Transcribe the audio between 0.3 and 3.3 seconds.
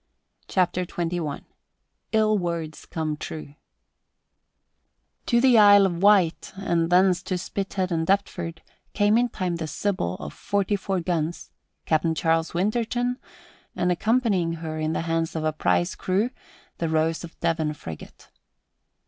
CHAPTER XXI ILL WORDS COME